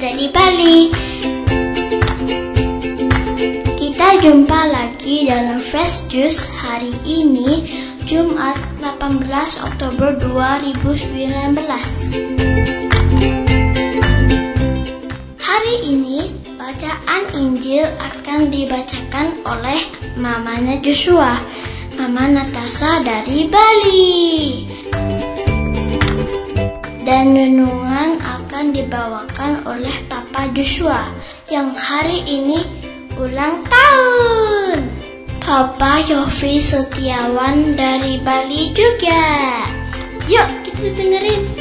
dari 0.00 0.32
Bali. 0.32 0.88
Kita 3.76 4.08
jumpa 4.24 4.60
lagi 4.72 5.28
dalam 5.28 5.60
Fresh 5.60 6.08
Juice 6.08 6.48
hari 6.64 6.96
ini, 7.04 7.68
Jumat 8.08 8.56
18 8.80 9.60
Oktober 9.60 10.16
2019. 10.24 12.16
Hari 15.36 15.76
ini 15.84 16.32
bacaan 16.56 17.22
Injil 17.36 17.84
akan 17.84 18.48
dibacakan 18.48 19.36
oleh 19.44 19.80
mamanya 20.16 20.80
Joshua, 20.80 21.36
Mama 22.00 22.24
Natasha 22.40 23.04
dari 23.04 23.52
Bali. 23.52 24.69
Dan 27.10 27.34
renungan 27.34 28.22
akan 28.22 28.70
dibawakan 28.70 29.66
oleh 29.66 30.06
Papa 30.06 30.46
Joshua 30.54 31.10
yang 31.50 31.74
hari 31.74 32.22
ini 32.22 32.62
ulang 33.18 33.66
tahun. 33.66 34.78
Papa 35.42 36.06
Yofi 36.06 36.62
Setiawan 36.62 37.74
dari 37.74 38.22
Bali 38.22 38.70
juga. 38.70 39.26
Yuk 40.30 40.62
kita 40.62 40.86
dengerin. 40.94 41.59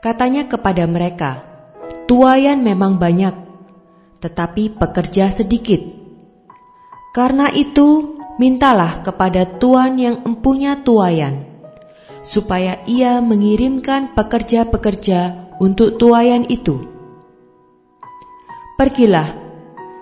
Katanya 0.00 0.48
kepada 0.48 0.88
mereka, 0.88 1.50
Tuayan 2.10 2.66
memang 2.66 2.98
banyak, 2.98 3.49
tetapi 4.20 4.76
pekerja 4.76 5.32
sedikit. 5.32 5.80
Karena 7.10 7.50
itu, 7.50 8.20
mintalah 8.38 9.02
kepada 9.02 9.44
Tuhan 9.58 9.98
yang 9.98 10.16
empunya 10.22 10.78
tuayan, 10.78 11.44
supaya 12.22 12.78
ia 12.86 13.18
mengirimkan 13.18 14.14
pekerja-pekerja 14.14 15.52
untuk 15.58 15.98
tuayan 15.98 16.46
itu. 16.46 16.86
Pergilah, 18.80 19.28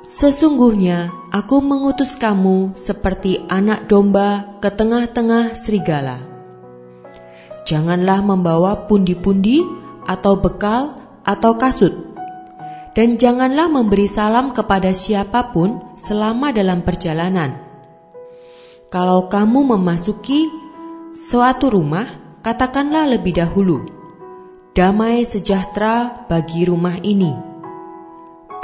sesungguhnya 0.07 1.11
aku 1.35 1.59
mengutus 1.59 2.15
kamu 2.15 2.79
seperti 2.79 3.43
anak 3.51 3.91
domba 3.91 4.61
ke 4.63 4.71
tengah-tengah 4.71 5.59
serigala. 5.59 6.23
Janganlah 7.67 8.23
membawa 8.23 8.87
pundi-pundi 8.87 9.67
atau 10.07 10.39
bekal 10.39 10.95
atau 11.27 11.59
kasut. 11.59 11.93
Dan 12.99 13.15
janganlah 13.15 13.71
memberi 13.71 14.11
salam 14.11 14.51
kepada 14.51 14.91
siapa 14.91 15.55
pun 15.55 15.95
selama 15.95 16.51
dalam 16.51 16.83
perjalanan. 16.83 17.55
Kalau 18.91 19.31
kamu 19.31 19.79
memasuki 19.79 20.51
suatu 21.15 21.71
rumah, 21.71 22.11
katakanlah 22.43 23.07
lebih 23.07 23.39
dahulu, 23.39 23.87
"Damai 24.75 25.23
sejahtera 25.23 26.27
bagi 26.27 26.67
rumah 26.67 26.99
ini." 26.99 27.31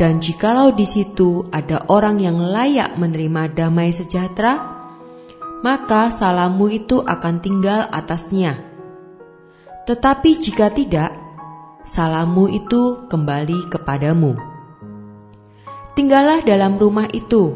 Dan 0.02 0.18
jikalau 0.18 0.74
di 0.74 0.82
situ 0.82 1.46
ada 1.54 1.86
orang 1.86 2.18
yang 2.18 2.42
layak 2.42 2.98
menerima 2.98 3.54
damai 3.54 3.94
sejahtera, 3.94 4.58
maka 5.62 6.10
salammu 6.10 6.74
itu 6.74 6.98
akan 6.98 7.38
tinggal 7.38 7.86
atasnya. 7.86 8.58
Tetapi 9.86 10.30
jika 10.42 10.74
tidak, 10.74 11.23
salammu 11.84 12.48
itu 12.48 13.04
kembali 13.12 13.68
kepadamu. 13.68 14.34
Tinggallah 15.94 16.42
dalam 16.42 16.74
rumah 16.80 17.06
itu, 17.12 17.54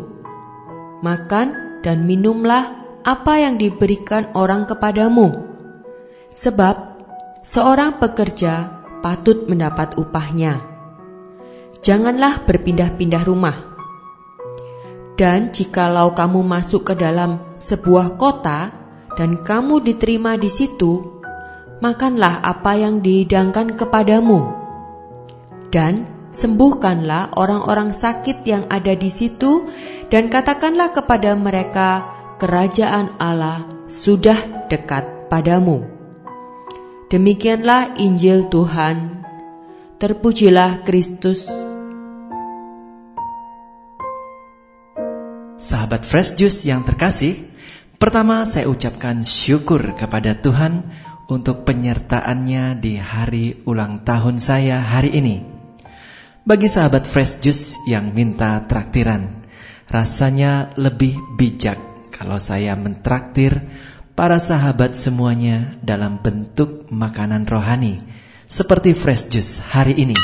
makan 1.02 1.80
dan 1.82 2.06
minumlah 2.06 2.78
apa 3.02 3.34
yang 3.40 3.58
diberikan 3.58 4.30
orang 4.36 4.68
kepadamu, 4.68 5.48
sebab 6.30 7.00
seorang 7.42 7.98
pekerja 7.98 8.84
patut 9.00 9.48
mendapat 9.50 9.96
upahnya. 9.98 10.60
Janganlah 11.82 12.44
berpindah-pindah 12.44 13.22
rumah. 13.26 13.56
Dan 15.18 15.50
jikalau 15.50 16.14
kamu 16.14 16.46
masuk 16.46 16.86
ke 16.86 16.94
dalam 16.94 17.42
sebuah 17.58 18.14
kota 18.14 18.70
dan 19.18 19.42
kamu 19.42 19.82
diterima 19.82 20.38
di 20.38 20.46
situ, 20.46 21.17
makanlah 21.78 22.42
apa 22.42 22.74
yang 22.78 23.00
dihidangkan 23.02 23.78
kepadamu, 23.78 24.50
dan 25.70 26.06
sembuhkanlah 26.34 27.38
orang-orang 27.38 27.94
sakit 27.94 28.42
yang 28.46 28.64
ada 28.70 28.94
di 28.94 29.10
situ, 29.10 29.66
dan 30.12 30.30
katakanlah 30.30 30.92
kepada 30.92 31.34
mereka, 31.38 32.04
"Kerajaan 32.42 33.16
Allah 33.22 33.66
sudah 33.86 34.68
dekat 34.70 35.28
padamu." 35.32 35.84
Demikianlah 37.08 37.96
Injil 37.96 38.52
Tuhan. 38.52 39.24
Terpujilah 39.96 40.84
Kristus. 40.84 41.48
Sahabat 45.58 46.06
Fresh 46.06 46.38
Juice 46.38 46.68
yang 46.68 46.86
terkasih, 46.86 47.34
pertama 47.98 48.46
saya 48.46 48.70
ucapkan 48.70 49.26
syukur 49.26 49.96
kepada 49.98 50.38
Tuhan 50.38 50.86
untuk 51.28 51.68
penyertaannya 51.68 52.80
di 52.80 52.96
hari 52.96 53.60
ulang 53.68 54.00
tahun 54.00 54.40
saya 54.40 54.80
hari 54.80 55.12
ini. 55.12 55.44
Bagi 56.48 56.72
sahabat 56.72 57.04
Fresh 57.04 57.44
Juice 57.44 57.76
yang 57.84 58.16
minta 58.16 58.64
traktiran, 58.64 59.44
rasanya 59.92 60.72
lebih 60.80 61.20
bijak 61.36 61.76
kalau 62.08 62.40
saya 62.40 62.72
mentraktir 62.80 63.60
para 64.16 64.40
sahabat 64.40 64.96
semuanya 64.96 65.76
dalam 65.84 66.24
bentuk 66.24 66.88
makanan 66.88 67.44
rohani 67.44 68.00
seperti 68.48 68.96
Fresh 68.96 69.28
Juice 69.28 69.60
hari 69.68 70.00
ini. 70.00 70.16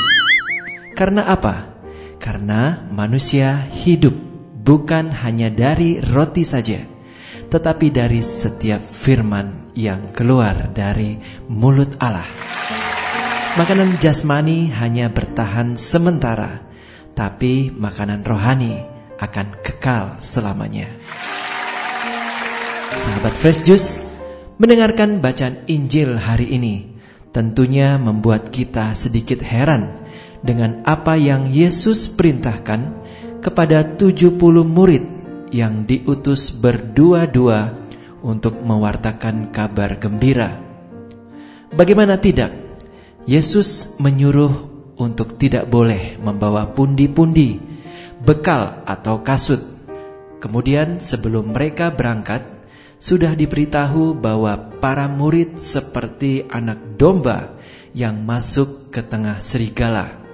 Karena 0.97 1.29
apa? 1.29 1.77
Karena 2.17 2.81
manusia 2.89 3.61
hidup 3.69 4.17
bukan 4.65 5.13
hanya 5.21 5.53
dari 5.53 6.01
roti 6.01 6.41
saja, 6.41 6.81
tetapi 7.53 7.93
dari 7.93 8.25
setiap 8.25 8.81
firman 8.81 9.64
yang 9.75 10.09
keluar 10.15 10.71
dari 10.71 11.19
mulut 11.51 11.99
Allah. 11.99 12.25
Makanan 13.55 13.99
jasmani 13.99 14.71
hanya 14.75 15.11
bertahan 15.11 15.79
sementara, 15.79 16.63
tapi 17.15 17.71
makanan 17.71 18.23
rohani 18.23 18.83
akan 19.19 19.47
kekal 19.63 20.19
selamanya. 20.19 20.91
Sahabat 22.95 23.35
Fresh 23.35 23.63
Juice, 23.67 24.03
mendengarkan 24.59 25.19
bacaan 25.19 25.67
Injil 25.67 26.15
hari 26.19 26.55
ini 26.55 26.95
tentunya 27.35 27.99
membuat 27.99 28.51
kita 28.51 28.95
sedikit 28.95 29.43
heran 29.43 29.91
dengan 30.39 30.79
apa 30.87 31.19
yang 31.19 31.51
Yesus 31.51 32.07
perintahkan 32.07 33.03
kepada 33.43 33.83
70 33.83 34.39
murid 34.63 35.03
yang 35.51 35.83
diutus 35.83 36.55
berdua-dua 36.55 37.84
untuk 38.25 38.57
mewartakan 38.65 39.53
kabar 39.53 40.01
gembira. 40.01 40.57
Bagaimana 41.69 42.17
tidak? 42.17 42.49
Yesus 43.29 44.01
menyuruh 44.01 44.49
untuk 44.97 45.37
tidak 45.37 45.69
boleh 45.69 46.17
membawa 46.17 46.65
pundi-pundi, 46.73 47.61
bekal 48.25 48.81
atau 48.89 49.21
kasut. 49.21 49.61
Kemudian 50.41 50.97
sebelum 50.97 51.53
mereka 51.53 51.93
berangkat, 51.93 52.41
sudah 52.97 53.37
diberitahu 53.37 54.17
bahwa 54.17 54.57
para 54.81 55.05
murid 55.05 55.61
seperti 55.61 56.49
anak 56.49 56.97
domba 56.97 57.53
yang 57.93 58.25
masuk 58.25 58.89
ke 58.89 59.05
tengah 59.05 59.37
serigala. 59.37 60.24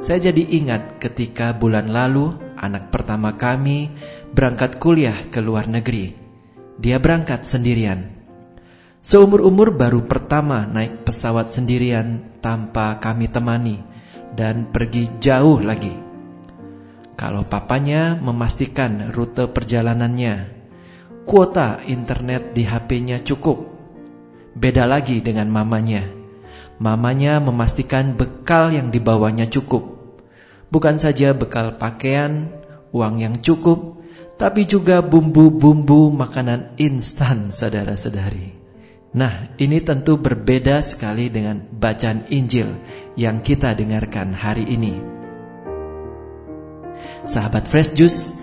Saya 0.00 0.32
jadi 0.32 0.48
ingat 0.48 0.96
ketika 0.96 1.52
bulan 1.52 1.92
lalu 1.92 2.32
anak 2.56 2.88
pertama 2.88 3.36
kami 3.36 3.92
berangkat 4.32 4.80
kuliah 4.80 5.28
ke 5.28 5.44
luar 5.44 5.68
negeri. 5.68 6.16
Dia 6.80 6.96
berangkat 6.96 7.44
sendirian. 7.44 8.08
Seumur-umur 9.04 9.76
baru 9.76 10.00
pertama 10.00 10.64
naik 10.64 11.04
pesawat 11.04 11.52
sendirian 11.52 12.32
tanpa 12.40 12.96
kami 12.96 13.28
temani 13.28 13.76
dan 14.32 14.72
pergi 14.72 15.20
jauh 15.20 15.60
lagi. 15.60 15.92
kalau 17.20 17.44
papanya 17.44 18.16
memastikan 18.16 19.12
rute 19.12 19.44
perjalanannya, 19.52 20.48
kuota 21.28 21.84
internet 21.84 22.56
di 22.56 22.64
HP-nya 22.64 23.20
cukup. 23.20 23.60
Beda 24.56 24.88
lagi 24.88 25.20
dengan 25.20 25.52
mamanya. 25.52 26.00
Mamanya 26.80 27.44
memastikan 27.44 28.16
bekal 28.16 28.72
yang 28.72 28.88
dibawanya 28.88 29.44
cukup. 29.44 29.89
Bukan 30.70 31.02
saja 31.02 31.34
bekal 31.34 31.74
pakaian, 31.74 32.46
uang 32.94 33.18
yang 33.18 33.34
cukup, 33.42 33.98
tapi 34.38 34.70
juga 34.70 35.02
bumbu-bumbu 35.02 36.14
makanan 36.14 36.78
instan, 36.78 37.50
saudara-saudari. 37.50 38.54
Nah, 39.10 39.50
ini 39.58 39.82
tentu 39.82 40.22
berbeda 40.22 40.78
sekali 40.86 41.26
dengan 41.26 41.66
bacaan 41.74 42.22
Injil 42.30 42.78
yang 43.18 43.42
kita 43.42 43.74
dengarkan 43.74 44.30
hari 44.30 44.62
ini. 44.70 44.94
Sahabat 47.26 47.66
Fresh 47.66 47.98
Juice, 47.98 48.38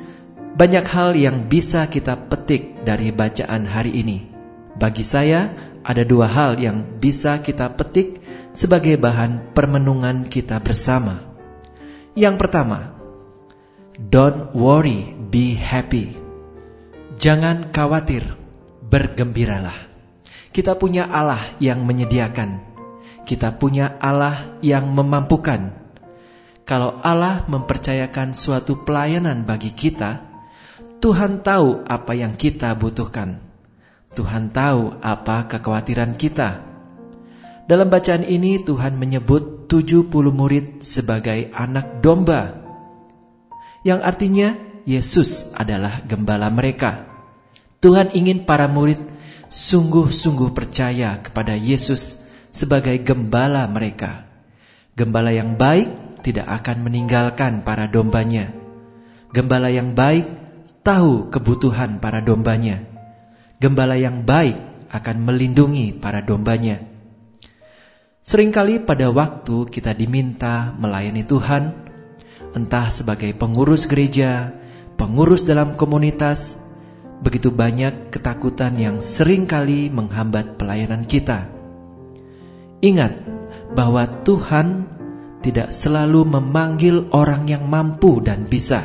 banyak 0.60 0.84
hal 0.84 1.16
yang 1.16 1.48
bisa 1.48 1.88
kita 1.88 2.28
petik 2.28 2.84
dari 2.84 3.16
bacaan 3.16 3.64
hari 3.64 4.04
ini. 4.04 4.28
Bagi 4.76 5.08
saya, 5.08 5.48
ada 5.88 6.04
dua 6.04 6.28
hal 6.28 6.60
yang 6.60 7.00
bisa 7.00 7.40
kita 7.40 7.72
petik 7.80 8.20
sebagai 8.52 9.00
bahan 9.00 9.56
permenungan 9.56 10.28
kita 10.28 10.60
bersama. 10.60 11.27
Yang 12.18 12.36
pertama, 12.42 12.98
don't 14.02 14.50
worry, 14.58 15.14
be 15.30 15.54
happy. 15.54 16.18
Jangan 17.22 17.70
khawatir, 17.70 18.26
bergembiralah. 18.82 19.86
Kita 20.50 20.74
punya 20.82 21.06
Allah 21.14 21.54
yang 21.62 21.86
menyediakan. 21.86 22.66
Kita 23.22 23.54
punya 23.62 24.02
Allah 24.02 24.58
yang 24.66 24.90
memampukan 24.90 25.88
kalau 26.68 27.00
Allah 27.00 27.48
mempercayakan 27.48 28.36
suatu 28.36 28.84
pelayanan 28.84 29.48
bagi 29.48 29.72
kita, 29.72 30.20
Tuhan 31.00 31.40
tahu 31.40 31.88
apa 31.88 32.12
yang 32.12 32.36
kita 32.36 32.76
butuhkan. 32.76 33.40
Tuhan 34.12 34.52
tahu 34.52 35.00
apa 35.00 35.48
kekhawatiran 35.48 36.20
kita. 36.20 36.60
Dalam 37.72 37.88
bacaan 37.88 38.28
ini 38.28 38.60
Tuhan 38.60 39.00
menyebut 39.00 39.57
70 39.68 40.10
murid 40.32 40.80
sebagai 40.80 41.52
anak 41.52 42.00
domba. 42.00 42.56
Yang 43.84 44.00
artinya 44.04 44.50
Yesus 44.88 45.52
adalah 45.54 46.02
gembala 46.08 46.48
mereka. 46.48 47.06
Tuhan 47.84 48.16
ingin 48.16 48.48
para 48.48 48.72
murid 48.72 48.98
sungguh-sungguh 49.52 50.56
percaya 50.56 51.20
kepada 51.20 51.54
Yesus 51.54 52.26
sebagai 52.50 52.96
gembala 53.04 53.68
mereka. 53.68 54.26
Gembala 54.98 55.30
yang 55.30 55.60
baik 55.60 56.20
tidak 56.26 56.50
akan 56.64 56.88
meninggalkan 56.88 57.62
para 57.62 57.86
dombanya. 57.86 58.50
Gembala 59.30 59.70
yang 59.70 59.94
baik 59.94 60.26
tahu 60.82 61.30
kebutuhan 61.30 62.02
para 62.02 62.24
dombanya. 62.24 62.82
Gembala 63.62 64.00
yang 64.00 64.24
baik 64.24 64.58
akan 64.90 65.28
melindungi 65.28 65.94
para 66.00 66.24
dombanya. 66.24 66.97
Seringkali 68.28 68.84
pada 68.84 69.08
waktu 69.08 69.72
kita 69.72 69.96
diminta 69.96 70.76
melayani 70.76 71.24
Tuhan, 71.24 71.72
entah 72.60 72.92
sebagai 72.92 73.32
pengurus 73.32 73.88
gereja, 73.88 74.52
pengurus 75.00 75.48
dalam 75.48 75.80
komunitas, 75.80 76.60
begitu 77.24 77.56
banyak 77.56 78.12
ketakutan 78.12 78.76
yang 78.76 79.00
sering 79.00 79.48
kali 79.48 79.88
menghambat 79.88 80.60
pelayanan 80.60 81.08
kita. 81.08 81.48
Ingat 82.84 83.16
bahwa 83.72 84.04
Tuhan 84.28 84.84
tidak 85.40 85.72
selalu 85.72 86.28
memanggil 86.28 87.08
orang 87.16 87.48
yang 87.48 87.64
mampu 87.64 88.20
dan 88.20 88.44
bisa, 88.44 88.84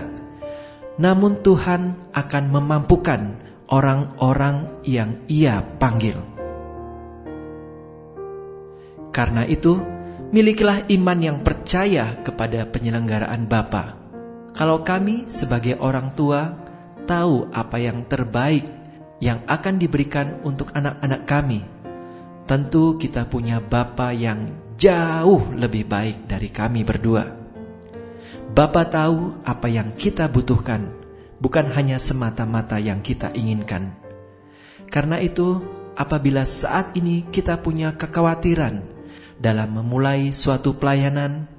namun 1.03 1.43
Tuhan 1.43 2.15
akan 2.15 2.45
memampukan 2.47 3.35
orang-orang 3.75 4.71
yang 4.87 5.19
Ia 5.27 5.67
panggil. 5.83 6.32
Karena 9.13 9.45
itu, 9.45 9.77
milikilah 10.33 10.89
iman 10.89 11.19
yang 11.21 11.39
percaya 11.45 12.17
kepada 12.25 12.65
penyelenggaraan 12.65 13.45
Bapa. 13.45 14.01
Kalau 14.57 14.81
kami 14.81 15.29
sebagai 15.29 15.77
orang 15.81 16.17
tua 16.17 16.57
tahu 17.05 17.53
apa 17.53 17.77
yang 17.77 18.05
terbaik 18.09 18.65
yang 19.21 19.45
akan 19.45 19.77
diberikan 19.77 20.41
untuk 20.43 20.73
anak-anak 20.73 21.29
kami, 21.29 21.61
tentu 22.49 22.97
kita 22.97 23.29
punya 23.29 23.61
Bapa 23.61 24.17
yang 24.17 24.49
jauh 24.81 25.45
lebih 25.55 25.87
baik 25.87 26.27
dari 26.27 26.49
kami 26.49 26.81
berdua. 26.83 27.29
Bapa 28.53 28.85
tahu 28.89 29.45
apa 29.45 29.69
yang 29.69 29.93
kita 29.97 30.29
butuhkan, 30.29 30.89
bukan 31.41 31.69
hanya 31.73 32.01
semata-mata 32.01 32.77
yang 32.81 33.01
kita 33.05 33.33
inginkan. 33.33 33.97
Karena 34.93 35.17
itu, 35.21 35.65
apabila 35.97 36.45
saat 36.45 36.93
ini 36.97 37.25
kita 37.33 37.61
punya 37.65 37.97
kekhawatiran 37.97 38.92
dalam 39.43 39.75
memulai 39.75 40.31
suatu 40.31 40.79
pelayanan, 40.79 41.51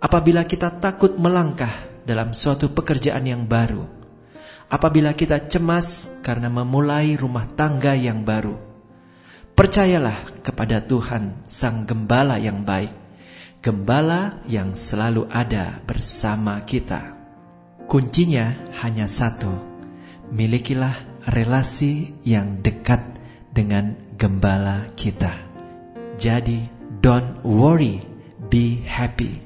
apabila 0.00 0.48
kita 0.48 0.80
takut 0.80 1.20
melangkah 1.20 1.70
dalam 2.08 2.32
suatu 2.32 2.72
pekerjaan 2.72 3.28
yang 3.28 3.44
baru, 3.44 3.84
apabila 4.72 5.12
kita 5.12 5.44
cemas 5.52 6.18
karena 6.24 6.48
memulai 6.48 7.20
rumah 7.20 7.44
tangga 7.52 7.92
yang 7.92 8.24
baru, 8.24 8.70
Percayalah 9.60 10.40
kepada 10.40 10.80
Tuhan 10.80 11.44
Sang 11.44 11.84
Gembala 11.84 12.40
yang 12.40 12.64
baik, 12.64 12.96
Gembala 13.60 14.40
yang 14.48 14.72
selalu 14.72 15.28
ada 15.28 15.84
bersama 15.84 16.64
kita. 16.64 17.12
Kuncinya 17.84 18.56
hanya 18.80 19.04
satu, 19.04 19.52
milikilah 20.32 20.96
relasi 21.28 22.08
yang 22.24 22.64
dekat 22.64 23.04
dengan 23.52 23.92
Gembala 24.16 24.88
kita. 24.96 25.36
Jadi, 26.16 26.79
don't 27.00 27.40
worry, 27.40 28.04
be 28.52 28.84
happy. 28.84 29.40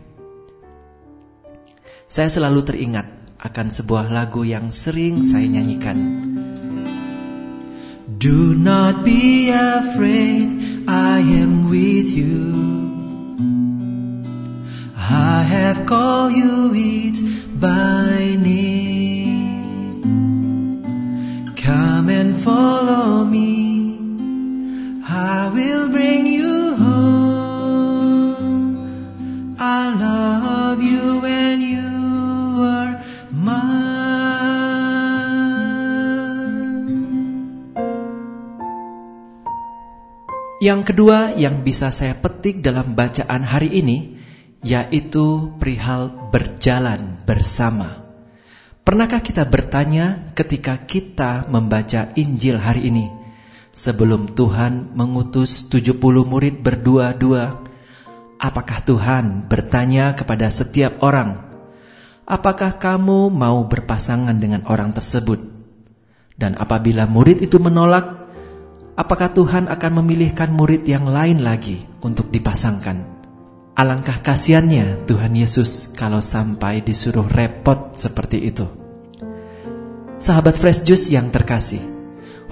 Saya 2.10 2.30
selalu 2.30 2.60
teringat 2.66 3.06
akan 3.42 3.70
sebuah 3.70 4.10
lagu 4.10 4.42
yang 4.46 4.70
sering 4.70 5.22
saya 5.22 5.46
nyanyikan 5.50 5.98
Do 8.24 8.54
not 8.54 9.04
be 9.04 9.50
afraid, 9.52 10.48
I 10.88 11.20
am 11.20 11.68
with 11.68 12.08
you. 12.08 12.54
I 14.96 15.44
have 15.44 15.84
called 15.84 16.32
you 16.32 16.72
it 16.72 17.20
by 17.60 18.38
name. 18.40 18.63
Yang 40.64 40.96
kedua 40.96 41.36
yang 41.36 41.60
bisa 41.60 41.92
saya 41.92 42.16
petik 42.16 42.64
dalam 42.64 42.96
bacaan 42.96 43.44
hari 43.44 43.68
ini 43.84 44.16
yaitu 44.64 45.52
perihal 45.60 46.32
berjalan 46.32 47.20
bersama. 47.28 48.00
Pernahkah 48.80 49.20
kita 49.20 49.44
bertanya 49.44 50.32
ketika 50.32 50.80
kita 50.88 51.44
membaca 51.52 52.16
Injil 52.16 52.56
hari 52.56 52.88
ini 52.88 53.12
sebelum 53.76 54.32
Tuhan 54.32 54.96
mengutus 54.96 55.68
70 55.68 56.00
murid 56.24 56.64
berdua-dua 56.64 57.60
apakah 58.40 58.80
Tuhan 58.88 59.44
bertanya 59.44 60.16
kepada 60.16 60.48
setiap 60.48 60.96
orang 61.04 61.44
apakah 62.24 62.80
kamu 62.80 63.28
mau 63.28 63.68
berpasangan 63.68 64.40
dengan 64.40 64.64
orang 64.64 64.96
tersebut 64.96 65.44
dan 66.40 66.56
apabila 66.56 67.04
murid 67.04 67.44
itu 67.44 67.60
menolak 67.60 68.23
apakah 68.94 69.34
Tuhan 69.34 69.66
akan 69.70 69.92
memilihkan 70.02 70.50
murid 70.54 70.86
yang 70.86 71.06
lain 71.06 71.42
lagi 71.42 71.82
untuk 72.02 72.30
dipasangkan? 72.30 73.14
Alangkah 73.74 74.22
kasihannya 74.22 75.02
Tuhan 75.10 75.34
Yesus 75.34 75.90
kalau 75.98 76.22
sampai 76.22 76.78
disuruh 76.86 77.26
repot 77.26 77.98
seperti 77.98 78.38
itu. 78.46 78.66
Sahabat 80.14 80.54
Fresh 80.54 80.86
Juice 80.86 81.10
yang 81.10 81.34
terkasih, 81.34 81.82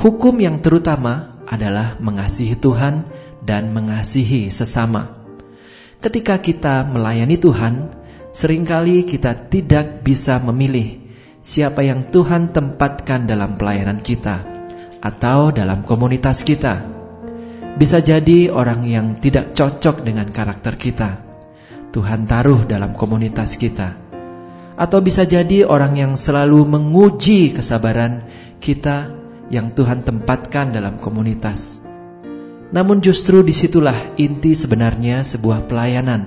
hukum 0.02 0.34
yang 0.42 0.58
terutama 0.58 1.38
adalah 1.46 1.94
mengasihi 2.02 2.58
Tuhan 2.58 3.06
dan 3.38 3.70
mengasihi 3.70 4.50
sesama. 4.50 5.14
Ketika 6.02 6.42
kita 6.42 6.82
melayani 6.90 7.38
Tuhan, 7.38 7.86
sering 8.34 8.66
kali 8.66 9.06
kita 9.06 9.46
tidak 9.46 10.02
bisa 10.02 10.42
memilih 10.42 10.98
siapa 11.38 11.86
yang 11.86 12.02
Tuhan 12.02 12.50
tempatkan 12.50 13.30
dalam 13.30 13.54
pelayanan 13.54 14.02
kita 14.02 14.51
atau 15.02 15.50
dalam 15.50 15.82
komunitas 15.82 16.46
kita. 16.46 16.78
Bisa 17.74 17.98
jadi 17.98 18.48
orang 18.48 18.86
yang 18.86 19.18
tidak 19.18 19.50
cocok 19.52 20.06
dengan 20.06 20.30
karakter 20.30 20.78
kita. 20.78 21.10
Tuhan 21.90 22.24
taruh 22.24 22.64
dalam 22.64 22.94
komunitas 22.96 23.58
kita. 23.60 24.00
atau 24.76 24.98
bisa 25.04 25.22
jadi 25.28 25.68
orang 25.68 25.94
yang 25.94 26.12
selalu 26.16 26.64
menguji 26.64 27.52
kesabaran 27.52 28.24
kita 28.58 29.12
yang 29.52 29.70
Tuhan 29.70 30.00
tempatkan 30.00 30.72
dalam 30.72 30.96
komunitas. 30.96 31.84
Namun 32.72 33.04
justru 33.04 33.44
di 33.44 33.52
situlah 33.52 34.16
inti 34.16 34.56
sebenarnya 34.56 35.20
sebuah 35.22 35.68
pelayanan, 35.68 36.24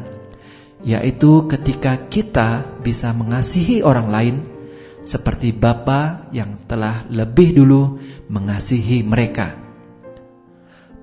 yaitu 0.85 1.49
ketika 1.49 1.97
kita 2.05 2.61
bisa 2.85 3.09
mengasihi 3.17 3.81
orang 3.81 4.07
lain 4.13 4.35
seperti 5.05 5.53
Bapa 5.53 6.33
yang 6.33 6.65
telah 6.65 7.05
lebih 7.13 7.53
dulu 7.61 8.01
mengasihi 8.33 9.05
mereka. 9.05 9.53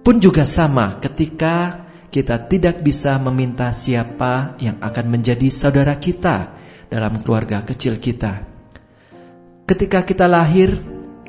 Pun 0.02 0.18
juga 0.18 0.42
sama 0.42 0.98
ketika 0.98 1.86
kita 2.10 2.50
tidak 2.50 2.82
bisa 2.82 3.14
meminta 3.22 3.70
siapa 3.70 4.58
yang 4.58 4.82
akan 4.82 5.06
menjadi 5.06 5.46
saudara 5.54 5.94
kita 6.02 6.50
dalam 6.90 7.22
keluarga 7.22 7.62
kecil 7.62 8.02
kita. 8.02 8.42
Ketika 9.62 10.02
kita 10.02 10.26
lahir, 10.26 10.74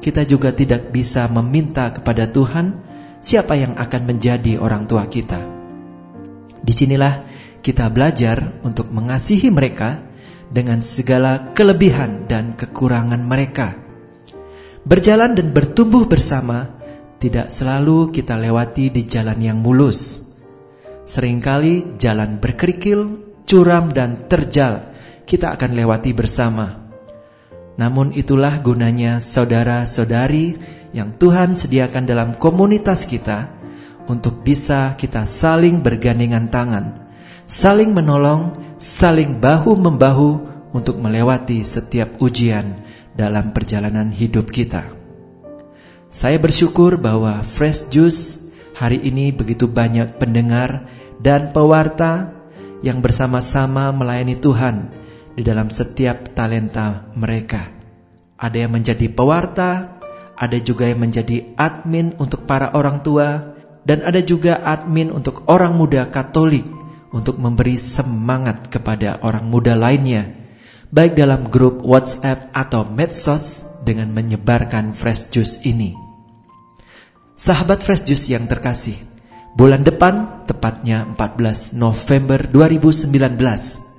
kita 0.01 0.25
juga 0.25 0.49
tidak 0.51 0.89
bisa 0.89 1.29
meminta 1.29 1.93
kepada 1.93 2.25
Tuhan 2.25 2.75
siapa 3.21 3.53
yang 3.55 3.77
akan 3.77 4.01
menjadi 4.03 4.57
orang 4.57 4.89
tua 4.89 5.05
kita. 5.05 5.39
Di 6.59 6.73
sinilah 6.73 7.23
kita 7.63 7.87
belajar 7.93 8.59
untuk 8.65 8.91
mengasihi 8.91 9.47
mereka 9.53 10.12
dengan 10.49 10.83
segala 10.83 11.53
kelebihan 11.55 12.25
dan 12.27 12.57
kekurangan 12.57 13.21
mereka. 13.23 13.77
Berjalan 14.83 15.37
dan 15.37 15.55
bertumbuh 15.55 16.09
bersama 16.09 16.67
tidak 17.21 17.47
selalu 17.47 18.11
kita 18.11 18.35
lewati 18.35 18.91
di 18.91 19.07
jalan 19.07 19.39
yang 19.39 19.63
mulus. 19.63 20.31
Seringkali 21.07 21.95
jalan 21.95 22.39
berkerikil, 22.39 22.99
curam, 23.47 23.95
dan 23.95 24.27
terjal 24.27 24.91
kita 25.23 25.55
akan 25.55 25.71
lewati 25.71 26.11
bersama. 26.11 26.83
Namun 27.79 28.11
itulah 28.13 28.59
gunanya 28.59 29.23
saudara-saudari 29.23 30.59
yang 30.93 31.15
Tuhan 31.17 31.57
sediakan 31.57 32.03
dalam 32.05 32.29
komunitas 32.37 33.09
kita 33.09 33.49
untuk 34.05 34.43
bisa 34.43 34.93
kita 34.99 35.23
saling 35.23 35.79
bergandengan 35.79 36.51
tangan, 36.51 37.02
saling 37.53 37.93
menolong, 37.93 38.57
saling 38.81 39.37
bahu-membahu 39.37 40.41
untuk 40.73 40.97
melewati 40.97 41.61
setiap 41.61 42.17
ujian 42.17 42.81
dalam 43.13 43.53
perjalanan 43.53 44.09
hidup 44.09 44.49
kita. 44.49 44.89
Saya 46.09 46.41
bersyukur 46.41 46.97
bahwa 46.97 47.45
Fresh 47.45 47.93
Juice 47.93 48.49
hari 48.73 49.05
ini 49.05 49.29
begitu 49.29 49.69
banyak 49.69 50.17
pendengar 50.17 50.89
dan 51.21 51.53
pewarta 51.53 52.33
yang 52.81 53.05
bersama-sama 53.05 53.93
melayani 53.93 54.33
Tuhan 54.33 54.89
di 55.37 55.45
dalam 55.45 55.69
setiap 55.69 56.33
talenta 56.33 57.05
mereka. 57.13 57.69
Ada 58.33 58.65
yang 58.65 58.81
menjadi 58.81 59.13
pewarta, 59.13 60.01
ada 60.33 60.57
juga 60.57 60.89
yang 60.89 61.05
menjadi 61.05 61.53
admin 61.53 62.17
untuk 62.17 62.49
para 62.49 62.73
orang 62.73 63.05
tua, 63.05 63.53
dan 63.85 64.01
ada 64.01 64.25
juga 64.25 64.57
admin 64.65 65.13
untuk 65.13 65.45
orang 65.45 65.77
muda 65.77 66.09
Katolik 66.09 66.82
untuk 67.13 67.37
memberi 67.37 67.77
semangat 67.77 68.73
kepada 68.73 69.21
orang 69.21 69.47
muda 69.47 69.77
lainnya, 69.77 70.33
baik 70.89 71.13
dalam 71.13 71.47
grup 71.47 71.85
WhatsApp 71.85 72.51
atau 72.51 72.83
medsos 72.89 73.77
dengan 73.85 74.11
menyebarkan 74.11 74.97
fresh 74.97 75.29
juice 75.29 75.61
ini. 75.63 75.93
Sahabat 77.37 77.85
fresh 77.85 78.09
juice 78.09 78.33
yang 78.33 78.49
terkasih, 78.49 78.97
bulan 79.53 79.85
depan 79.85 80.43
tepatnya 80.49 81.05
14 81.13 81.77
November 81.77 82.49
2019 82.49 83.93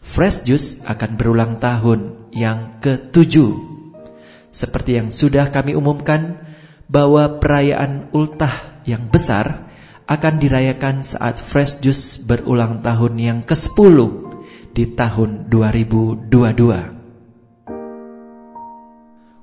Fresh 0.00 0.48
Juice 0.48 0.80
akan 0.88 1.20
berulang 1.20 1.60
tahun 1.60 2.32
yang 2.32 2.80
ketujuh. 2.80 3.52
Seperti 4.48 4.96
yang 4.96 5.12
sudah 5.12 5.52
kami 5.52 5.76
umumkan 5.76 6.40
bahwa 6.90 7.38
perayaan 7.38 8.10
ultah 8.10 8.82
yang 8.88 9.06
besar 9.12 9.69
akan 10.10 10.42
dirayakan 10.42 11.06
saat 11.06 11.38
Fresh 11.38 11.86
Juice 11.86 12.26
berulang 12.26 12.82
tahun 12.82 13.14
yang 13.14 13.38
ke-10 13.46 13.96
di 14.74 14.90
tahun 14.98 15.46
2022. 15.46 16.34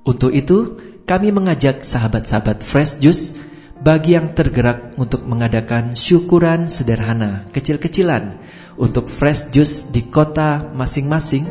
Untuk 0.04 0.32
itu, 0.36 0.76
kami 1.08 1.32
mengajak 1.32 1.88
sahabat-sahabat 1.88 2.68
Fresh 2.68 3.00
Juice 3.00 3.40
bagi 3.80 4.20
yang 4.20 4.36
tergerak 4.36 4.92
untuk 5.00 5.24
mengadakan 5.24 5.96
syukuran 5.96 6.68
sederhana 6.68 7.48
kecil-kecilan 7.54 8.42
untuk 8.78 9.06
fresh 9.06 9.54
juice 9.54 9.94
di 9.94 10.10
kota 10.10 10.74
masing-masing 10.74 11.46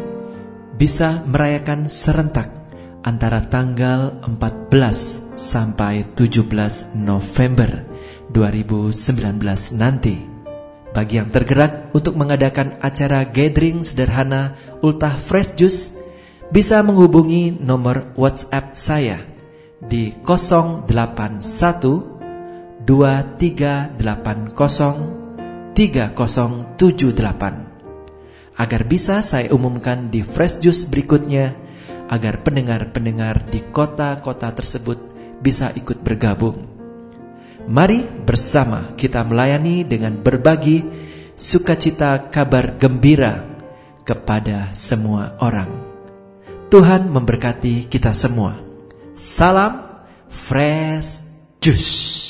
bisa 0.74 1.22
merayakan 1.30 1.86
serentak 1.86 2.50
antara 3.06 3.46
tanggal 3.46 4.18
14 4.26 5.38
sampai 5.38 6.02
17 6.18 6.98
November 6.98 7.86
2019 8.30 9.42
nanti. 9.76 10.16
Bagi 10.96 11.20
yang 11.20 11.28
tergerak 11.28 11.92
untuk 11.92 12.16
mengadakan 12.16 12.80
acara 12.80 13.28
gathering 13.28 13.84
sederhana 13.84 14.56
Ultah 14.80 15.12
Fresh 15.12 15.60
Juice 15.60 16.00
bisa 16.48 16.80
menghubungi 16.80 17.52
nomor 17.60 18.16
WhatsApp 18.16 18.72
saya 18.72 19.20
di 19.82 20.14
081 20.24 20.88
2380 22.86 24.16
3078 25.76 27.66
agar 28.56 28.88
bisa 28.88 29.20
saya 29.20 29.52
umumkan 29.52 30.08
di 30.08 30.24
Fresh 30.24 30.64
Juice 30.64 30.88
berikutnya 30.88 31.52
agar 32.08 32.40
pendengar-pendengar 32.40 33.52
di 33.52 33.60
kota-kota 33.68 34.48
tersebut 34.56 34.96
bisa 35.44 35.68
ikut 35.76 36.00
bergabung. 36.00 36.75
Mari 37.66 38.06
bersama 38.22 38.94
kita 38.94 39.26
melayani 39.26 39.82
dengan 39.82 40.14
berbagi 40.14 40.86
sukacita 41.34 42.30
kabar 42.30 42.78
gembira 42.78 43.42
kepada 44.06 44.70
semua 44.70 45.34
orang. 45.42 45.66
Tuhan 46.70 47.10
memberkati 47.10 47.90
kita 47.90 48.14
semua. 48.14 48.54
Salam 49.18 49.82
Fresh 50.30 51.26
Juice. 51.58 52.26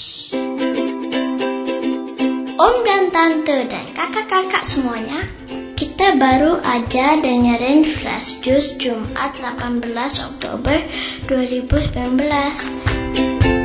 tante 3.16 3.64
dan 3.72 3.88
kakak-kakak 3.96 4.68
semuanya, 4.68 5.16
kita 5.72 6.20
baru 6.20 6.60
aja 6.60 7.16
dengerin 7.16 7.88
Flash 7.88 8.44
Juice 8.44 8.76
Jumat 8.76 9.32
18 9.40 9.88
Oktober 10.36 10.76
2019. 11.24 13.55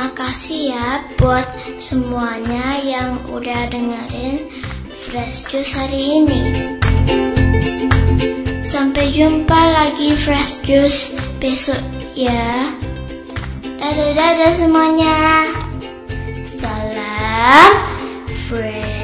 Makasih 0.00 0.72
ya 0.72 1.04
buat 1.20 1.44
semuanya 1.76 2.80
yang 2.80 3.20
udah 3.36 3.68
dengerin 3.68 4.48
Fresh 4.88 5.52
Juice 5.52 5.76
hari 5.76 6.24
ini. 6.24 6.42
Sampai 8.64 9.12
jumpa 9.12 9.60
lagi 9.76 10.16
Fresh 10.16 10.64
Juice 10.64 11.20
besok 11.36 11.84
ya. 12.16 12.72
Dadah-dadah 13.76 14.52
semuanya. 14.56 15.20
Salam 16.56 17.70
Fresh. 18.48 18.99